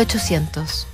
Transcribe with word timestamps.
1800. 0.00 0.86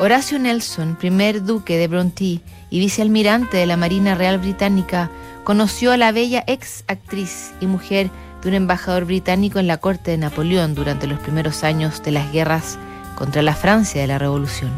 Horacio 0.00 0.38
Nelson, 0.38 0.94
primer 0.94 1.44
duque 1.44 1.78
de 1.78 1.88
Bronte 1.88 2.42
y 2.68 2.78
vicealmirante 2.78 3.56
de 3.56 3.64
la 3.64 3.78
Marina 3.78 4.14
Real 4.14 4.38
Británica, 4.38 5.10
conoció 5.44 5.92
a 5.92 5.96
la 5.96 6.12
bella 6.12 6.44
ex 6.46 6.84
actriz 6.86 7.52
y 7.62 7.66
mujer 7.66 8.10
de 8.42 8.50
un 8.50 8.54
embajador 8.54 9.06
británico 9.06 9.60
en 9.60 9.66
la 9.66 9.78
corte 9.78 10.10
de 10.10 10.18
Napoleón 10.18 10.74
durante 10.74 11.06
los 11.06 11.18
primeros 11.20 11.64
años 11.64 12.02
de 12.02 12.10
las 12.10 12.30
guerras 12.32 12.78
contra 13.14 13.40
la 13.40 13.54
Francia 13.54 14.02
de 14.02 14.08
la 14.08 14.18
Revolución. 14.18 14.72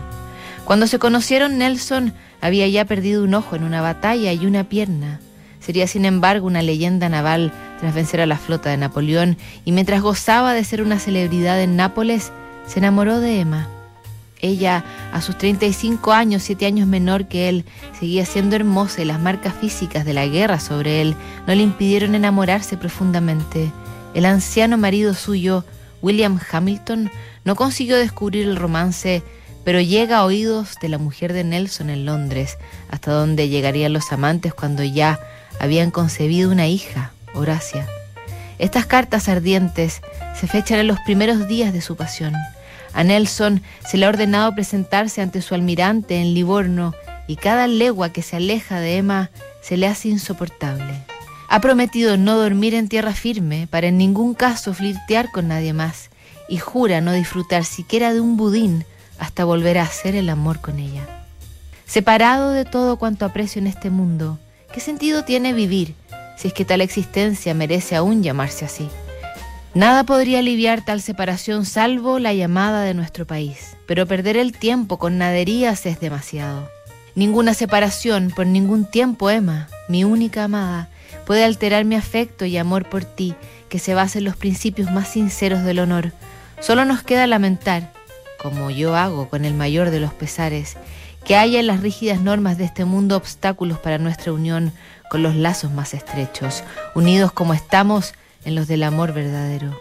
Cuando 0.65 0.87
se 0.87 1.01
conocieron, 1.01 1.59
Nelson 1.59 2.15
había 2.41 2.69
ya 2.69 2.85
perdido 2.85 3.25
un 3.25 3.35
ojo 3.35 3.57
en 3.57 3.65
una 3.65 3.81
batalla 3.81 4.33
y 4.33 4.47
una 4.47 4.63
pierna. 4.63 5.19
Sería, 5.59 5.89
sin 5.89 6.05
embargo, 6.05 6.47
una 6.47 6.63
leyenda 6.63 7.09
naval 7.09 7.53
tras 7.81 7.97
vencer 7.97 8.21
a 8.21 8.27
la 8.27 8.39
flota 8.39 8.71
de 8.71 8.77
Napoleón 8.77 9.37
y 9.65 9.73
mientras 9.73 10.03
gozaba 10.03 10.55
de 10.55 10.63
ser 10.63 10.83
una 10.83 11.01
celebridad 11.01 11.61
en 11.61 11.75
Nápoles, 11.75 12.31
se 12.67 12.79
enamoró 12.79 13.21
de 13.21 13.41
Emma. 13.41 13.69
Ella, 14.41 14.85
a 15.13 15.21
sus 15.21 15.39
35 15.39 16.13
años, 16.13 16.43
7 16.43 16.67
años 16.67 16.89
menor 16.89 17.29
que 17.29 17.49
él, 17.49 17.65
seguía 17.99 18.27
siendo 18.27 18.57
hermosa 18.57 19.01
y 19.01 19.05
las 19.05 19.21
marcas 19.21 19.55
físicas 19.55 20.05
de 20.05 20.15
la 20.15 20.27
guerra 20.27 20.59
sobre 20.59 21.01
él 21.01 21.15
no 21.47 21.55
le 21.55 21.63
impidieron 21.63 22.17
enamorarse 22.17 22.77
profundamente. 22.77 23.71
El 24.15 24.27
anciano 24.27 24.77
marido 24.77 25.15
suyo, 25.15 25.65
William 26.03 26.41
Hamilton, 26.51 27.11
no 27.45 27.55
consiguió 27.55 27.97
descubrir 27.97 28.49
el 28.49 28.57
romance, 28.57 29.23
pero 29.65 29.81
llega 29.81 30.19
a 30.19 30.25
oídos 30.25 30.77
de 30.83 30.89
la 30.89 30.99
mujer 30.99 31.33
de 31.33 31.45
Nelson 31.45 31.89
en 31.89 32.05
Londres, 32.05 32.59
hasta 32.91 33.13
donde 33.13 33.49
llegarían 33.49 33.93
los 33.93 34.13
amantes 34.13 34.55
cuando 34.55 34.83
ya 34.83 35.21
habían 35.61 35.93
concebido 35.93 36.51
una 36.51 36.67
hija, 36.67 37.13
Horacia. 37.35 37.87
Estas 38.63 38.87
cartas 38.87 39.29
ardientes 39.29 40.03
se 40.39 40.47
fechan 40.47 40.79
en 40.79 40.87
los 40.87 41.01
primeros 41.01 41.49
días 41.49 41.73
de 41.73 41.81
su 41.81 41.97
pasión. 41.97 42.33
A 42.93 43.03
Nelson 43.03 43.61
se 43.85 43.99
le 43.99 44.07
ha 44.07 44.09
ordenado 44.09 44.55
presentarse 44.55 45.21
ante 45.21 45.43
su 45.43 45.57
almirante 45.57 46.21
en 46.21 46.33
Livorno 46.33 46.95
y 47.27 47.35
cada 47.35 47.67
legua 47.67 48.11
que 48.11 48.23
se 48.23 48.37
aleja 48.37 48.79
de 48.79 48.99
Emma 48.99 49.31
se 49.63 49.77
le 49.77 49.89
hace 49.89 50.11
insoportable. 50.11 50.95
Ha 51.49 51.61
prometido 51.61 52.17
no 52.17 52.39
dormir 52.39 52.75
en 52.75 52.89
tierra 52.89 53.15
firme 53.15 53.67
para 53.69 53.89
en 53.89 53.99
ningún 53.99 54.33
caso 54.33 54.73
flirtear 54.75 55.33
con 55.33 55.49
nadie 55.49 55.73
más 55.73 56.11
y 56.49 56.59
jura 56.59 57.01
no 57.01 57.11
disfrutar 57.11 57.65
siquiera 57.65 58.15
de 58.15 58.21
un 58.21 58.37
budín 58.37 58.85
hasta 59.19 59.45
volver 59.45 59.79
a 59.79 59.83
hacer 59.83 60.15
el 60.15 60.29
amor 60.29 60.61
con 60.61 60.79
ella. 60.79 61.03
Separado 61.85 62.53
de 62.53 62.65
todo 62.65 62.97
cuanto 62.97 63.25
aprecio 63.25 63.59
en 63.59 63.67
este 63.67 63.91
mundo, 63.91 64.39
¿qué 64.73 64.79
sentido 64.79 65.25
tiene 65.25 65.53
vivir 65.53 65.97
si 66.43 66.49
es 66.49 66.55
que 66.55 66.65
tal 66.65 66.81
existencia 66.81 67.55
merece 67.55 67.95
aún 67.95 68.25
llamarse 68.25 68.65
así? 68.65 68.89
Nada 69.75 70.03
podría 70.03 70.41
aliviar 70.41 70.85
tal 70.85 71.01
separación 71.01 71.65
salvo 71.65 72.19
la 72.19 72.35
llamada 72.35 72.83
de 72.83 72.95
nuestro 72.95 73.29
país, 73.29 73.77
pero 73.87 74.09
perder 74.09 74.37
el 74.37 74.51
tiempo 74.51 74.99
con 74.99 75.19
naderías 75.19 75.87
es 75.87 76.01
demasiado. 76.01 76.69
Ninguna 77.15 77.55
separación 77.55 78.33
por 78.35 78.47
ningún 78.47 78.87
tiempo, 78.87 79.31
Emma, 79.31 79.69
mi 79.89 80.03
única 80.03 80.43
amada, 80.43 80.89
puede 81.27 81.45
alterar 81.45 81.85
mi 81.85 81.95
afecto 81.95 82.45
y 82.45 82.57
amor 82.57 82.89
por 82.89 83.05
ti, 83.05 83.37
que 83.69 83.79
se 83.79 83.95
basa 83.95 84.19
en 84.19 84.25
los 84.25 84.35
principios 84.35 84.91
más 84.91 85.11
sinceros 85.11 85.63
del 85.63 85.79
honor. 85.79 86.11
Solo 86.59 86.85
nos 86.85 87.05
queda 87.05 87.29
lamentar, 87.29 87.93
como 88.43 88.73
yo 88.73 88.97
hago 88.97 89.29
con 89.29 89.45
el 89.45 89.55
mayor 89.55 89.91
de 89.91 90.01
los 90.01 90.13
pesares, 90.13 90.77
que 91.25 91.37
haya 91.37 91.61
en 91.61 91.67
las 91.67 91.81
rígidas 91.81 92.21
normas 92.21 92.59
de 92.59 92.65
este 92.65 92.85
mundo 92.85 93.17
obstáculos 93.17 93.79
para 93.79 93.99
nuestra 93.99 94.33
unión 94.33 94.73
con 95.11 95.23
los 95.23 95.35
lazos 95.35 95.71
más 95.71 95.95
estrechos, 95.95 96.65
unidos 96.95 97.33
como 97.33 97.55
estamos 97.55 98.15
en 98.45 98.55
los 98.55 98.67
del 98.67 98.83
amor 98.83 99.13
verdadero. 99.13 99.79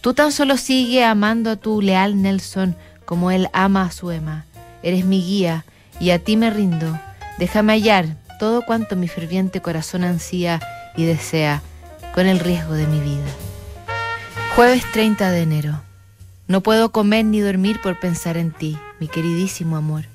Tú 0.00 0.14
tan 0.14 0.32
solo 0.32 0.56
sigue 0.56 1.04
amando 1.04 1.50
a 1.50 1.56
tu 1.56 1.82
leal 1.82 2.22
Nelson 2.22 2.76
como 3.04 3.30
él 3.30 3.48
ama 3.52 3.82
a 3.82 3.90
su 3.90 4.10
Emma. 4.10 4.46
Eres 4.82 5.04
mi 5.04 5.22
guía 5.22 5.64
y 5.98 6.10
a 6.10 6.18
ti 6.18 6.36
me 6.36 6.50
rindo. 6.50 6.98
Déjame 7.38 7.72
hallar 7.72 8.16
todo 8.38 8.62
cuanto 8.62 8.96
mi 8.96 9.08
ferviente 9.08 9.60
corazón 9.60 10.04
ansía 10.04 10.60
y 10.96 11.04
desea, 11.04 11.62
con 12.14 12.26
el 12.26 12.38
riesgo 12.38 12.74
de 12.74 12.86
mi 12.86 13.00
vida. 13.00 13.26
Jueves 14.56 14.84
30 14.92 15.30
de 15.30 15.42
enero. 15.42 15.82
No 16.48 16.62
puedo 16.62 16.90
comer 16.90 17.24
ni 17.24 17.40
dormir 17.40 17.80
por 17.82 18.00
pensar 18.00 18.36
en 18.36 18.50
ti, 18.50 18.78
mi 18.98 19.08
queridísimo 19.08 19.76
amor. 19.76 20.06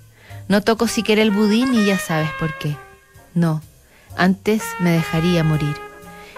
No 0.47 0.61
toco 0.61 0.87
siquiera 0.87 1.21
el 1.21 1.31
budín 1.31 1.73
y 1.73 1.85
ya 1.85 1.97
sabes 1.97 2.29
por 2.39 2.57
qué. 2.57 2.75
No, 3.33 3.61
antes 4.15 4.61
me 4.79 4.91
dejaría 4.91 5.43
morir. 5.43 5.75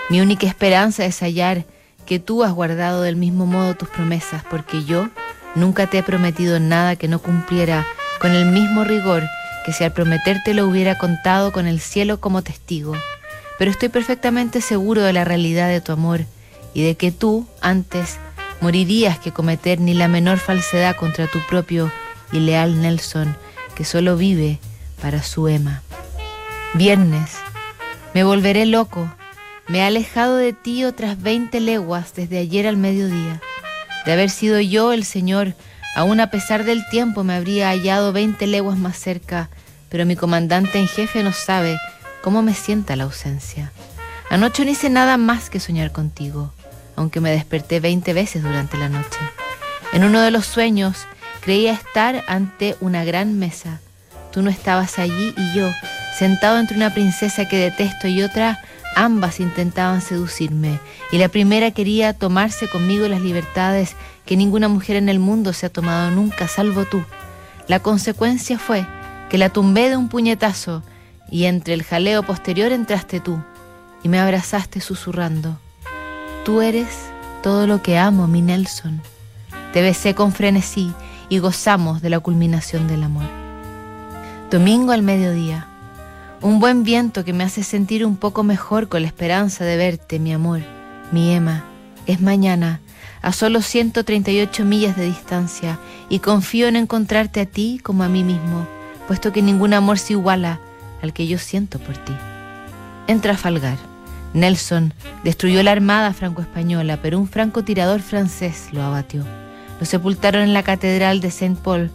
Mi 0.09 0.21
única 0.21 0.47
esperanza 0.47 1.05
es 1.05 1.19
hallar 1.19 1.65
que 2.05 2.19
tú 2.19 2.43
has 2.43 2.53
guardado 2.53 3.01
del 3.01 3.17
mismo 3.17 3.45
modo 3.45 3.75
tus 3.75 3.89
promesas, 3.89 4.43
porque 4.49 4.85
yo 4.85 5.09
nunca 5.55 5.87
te 5.87 5.97
he 5.97 6.03
prometido 6.03 6.59
nada 6.59 6.95
que 6.95 7.09
no 7.09 7.19
cumpliera 7.19 7.85
con 8.19 8.31
el 8.31 8.45
mismo 8.45 8.83
rigor 8.85 9.23
que 9.65 9.73
si 9.73 9.83
al 9.83 9.91
prometerte 9.91 10.53
lo 10.53 10.65
hubiera 10.65 10.97
contado 10.97 11.51
con 11.51 11.67
el 11.67 11.81
cielo 11.81 12.21
como 12.21 12.41
testigo. 12.41 12.93
Pero 13.59 13.69
estoy 13.69 13.89
perfectamente 13.89 14.61
seguro 14.61 15.01
de 15.01 15.11
la 15.11 15.25
realidad 15.25 15.67
de 15.67 15.81
tu 15.81 15.91
amor 15.91 16.21
y 16.73 16.83
de 16.83 16.95
que 16.95 17.11
tú, 17.11 17.45
antes, 17.59 18.17
morirías 18.61 19.19
que 19.19 19.33
cometer 19.33 19.81
ni 19.81 19.93
la 19.93 20.07
menor 20.07 20.37
falsedad 20.37 20.95
contra 20.95 21.27
tu 21.27 21.39
propio 21.47 21.91
y 22.31 22.39
leal 22.39 22.81
Nelson, 22.81 23.35
que 23.77 23.85
solo 23.85 24.17
vive 24.17 24.59
para 25.01 25.23
su 25.23 25.47
Emma. 25.47 25.83
Viernes, 26.73 27.31
me 28.13 28.23
volveré 28.23 28.65
loco 28.65 29.09
me 29.67 29.79
he 29.79 29.83
alejado 29.83 30.37
de 30.37 30.53
ti 30.53 30.85
otras 30.85 31.21
veinte 31.21 31.59
leguas 31.59 32.13
desde 32.15 32.37
ayer 32.37 32.67
al 32.67 32.77
mediodía. 32.77 33.41
De 34.05 34.13
haber 34.13 34.29
sido 34.29 34.61
yo 34.61 34.93
el 34.93 35.03
Señor, 35.03 35.55
aún 35.93 36.21
a 36.21 36.29
pesar 36.31 36.63
del 36.63 36.87
tiempo 36.87 37.25
me 37.25 37.35
habría 37.35 37.69
hallado 37.69 38.13
veinte 38.13 38.47
leguas 38.47 38.77
más 38.77 38.97
cerca, 38.97 39.49
pero 39.89 40.05
mi 40.05 40.15
comandante 40.15 40.79
en 40.79 40.87
jefe 40.87 41.21
no 41.21 41.33
sabe 41.33 41.77
cómo 42.23 42.41
me 42.41 42.53
sienta 42.53 42.95
la 42.95 43.03
ausencia. 43.03 43.73
Anoche 44.29 44.63
no 44.63 44.71
hice 44.71 44.89
nada 44.89 45.17
más 45.17 45.49
que 45.49 45.59
soñar 45.59 45.91
contigo, 45.91 46.53
aunque 46.95 47.19
me 47.19 47.31
desperté 47.31 47.81
veinte 47.81 48.13
veces 48.13 48.43
durante 48.43 48.77
la 48.77 48.87
noche. 48.87 49.19
En 49.91 50.05
uno 50.05 50.21
de 50.21 50.31
los 50.31 50.45
sueños 50.45 51.07
creía 51.47 51.71
estar 51.71 52.25
ante 52.27 52.75
una 52.81 53.05
gran 53.05 53.39
mesa. 53.39 53.79
Tú 54.33 54.41
no 54.41 54.49
estabas 54.49 54.99
allí 54.99 55.33
y 55.37 55.57
yo, 55.57 55.69
sentado 56.19 56.59
entre 56.59 56.75
una 56.75 56.93
princesa 56.93 57.47
que 57.47 57.55
detesto 57.55 58.09
y 58.09 58.21
otra 58.21 58.59
Ambas 58.97 59.39
intentaban 59.39 60.01
seducirme 60.01 60.81
y 61.09 61.19
la 61.19 61.29
primera 61.29 61.71
quería 61.71 62.11
tomarse 62.11 62.67
conmigo 62.67 63.07
las 63.07 63.21
libertades 63.21 63.95
que 64.25 64.35
ninguna 64.35 64.67
mujer 64.67 64.97
en 64.97 65.07
el 65.07 65.19
mundo 65.19 65.53
se 65.53 65.67
ha 65.67 65.69
tomado 65.69 66.11
nunca, 66.11 66.49
salvo 66.49 66.83
tú. 66.83 67.01
La 67.69 67.79
consecuencia 67.79 68.59
fue 68.59 68.85
que 69.29 69.37
la 69.37 69.47
tumbé 69.47 69.89
de 69.89 69.95
un 69.95 70.09
puñetazo 70.09 70.83
y 71.31 71.45
entre 71.45 71.75
el 71.75 71.83
jaleo 71.83 72.23
posterior 72.23 72.73
entraste 72.73 73.21
tú 73.21 73.41
y 74.03 74.09
me 74.09 74.19
abrazaste 74.19 74.81
susurrando. 74.81 75.57
Tú 76.43 76.61
eres 76.61 76.89
todo 77.41 77.67
lo 77.67 77.81
que 77.81 77.97
amo, 77.97 78.27
mi 78.27 78.41
Nelson. 78.41 79.01
Te 79.71 79.81
besé 79.81 80.13
con 80.13 80.33
frenesí 80.33 80.91
y 81.29 81.39
gozamos 81.39 82.01
de 82.01 82.09
la 82.09 82.19
culminación 82.19 82.87
del 82.87 83.03
amor. 83.03 83.25
Domingo 84.49 84.91
al 84.91 85.01
mediodía. 85.01 85.67
Un 86.41 86.59
buen 86.59 86.83
viento 86.83 87.25
que 87.25 87.33
me 87.33 87.43
hace 87.43 87.63
sentir 87.63 88.05
un 88.05 88.15
poco 88.15 88.43
mejor 88.43 88.87
con 88.87 89.01
la 89.01 89.07
esperanza 89.07 89.65
de 89.65 89.75
verte, 89.75 90.19
mi 90.19 90.33
amor, 90.33 90.61
mi 91.11 91.31
Emma. 91.31 91.63
Es 92.05 92.21
mañana, 92.21 92.79
a 93.21 93.33
solo 93.33 93.61
138 93.61 94.63
millas 94.63 94.95
de 94.95 95.05
distancia, 95.05 95.79
y 96.07 96.19
confío 96.19 96.67
en 96.67 96.77
encontrarte 96.77 97.41
a 97.41 97.45
ti 97.45 97.81
como 97.83 98.03
a 98.03 98.07
mí 98.07 98.23
mismo, 98.23 98.65
puesto 99.07 99.33
que 99.33 99.41
ningún 99.41 99.73
amor 99.73 99.99
se 99.99 100.13
iguala 100.13 100.59
al 101.01 101.11
que 101.11 101.27
yo 101.27 101.37
siento 101.37 101.79
por 101.79 101.97
ti. 101.97 102.13
En 103.07 103.19
Trafalgar, 103.19 103.77
Nelson 104.33 104.93
destruyó 105.23 105.63
la 105.63 105.71
armada 105.71 106.13
franco-española, 106.13 106.99
pero 107.01 107.19
un 107.19 107.27
francotirador 107.27 108.01
francés 108.01 108.69
lo 108.71 108.83
abatió. 108.83 109.25
Lo 109.79 109.85
sepultaron 109.85 110.41
en 110.41 110.53
la 110.53 110.63
catedral 110.63 111.21
de 111.21 111.31
Saint 111.31 111.59
Paul, 111.59 111.91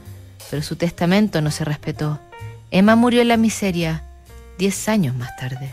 pero 0.50 0.62
su 0.62 0.76
testamento 0.76 1.40
no 1.40 1.50
se 1.50 1.64
respetó. 1.64 2.20
Emma 2.70 2.96
murió 2.96 3.22
en 3.22 3.28
la 3.28 3.36
miseria 3.36 4.02
10 4.58 4.88
años 4.88 5.16
más 5.16 5.34
tarde. 5.36 5.72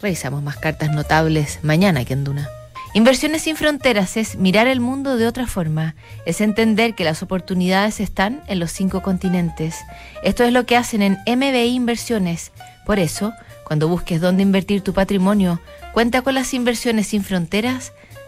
Revisamos 0.00 0.42
más 0.42 0.56
cartas 0.56 0.90
notables 0.90 1.60
mañana 1.62 2.04
que 2.04 2.14
en 2.14 2.24
Duna. 2.24 2.48
Inversiones 2.92 3.42
sin 3.42 3.54
fronteras 3.54 4.16
es 4.16 4.34
mirar 4.34 4.66
el 4.66 4.80
mundo 4.80 5.16
de 5.16 5.28
otra 5.28 5.46
forma, 5.46 5.94
es 6.26 6.40
entender 6.40 6.96
que 6.96 7.04
las 7.04 7.22
oportunidades 7.22 8.00
están 8.00 8.42
en 8.48 8.58
los 8.58 8.72
cinco 8.72 9.00
continentes. 9.00 9.76
Esto 10.24 10.42
es 10.42 10.52
lo 10.52 10.66
que 10.66 10.76
hacen 10.76 11.02
en 11.02 11.18
MBI 11.24 11.68
Inversiones. 11.68 12.50
Por 12.84 12.98
eso, 12.98 13.32
cuando 13.64 13.86
busques 13.86 14.20
dónde 14.20 14.42
invertir 14.42 14.82
tu 14.82 14.92
patrimonio, 14.92 15.60
cuenta 15.92 16.22
con 16.22 16.34
las 16.34 16.52
inversiones 16.52 17.06
sin 17.06 17.22
fronteras 17.22 17.92